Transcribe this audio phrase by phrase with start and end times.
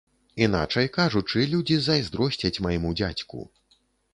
[0.45, 3.47] Іначай кажучы, людзі зайздросцяць майму дзядзьку.